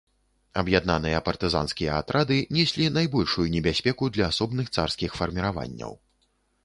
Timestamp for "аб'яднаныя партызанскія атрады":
0.61-2.37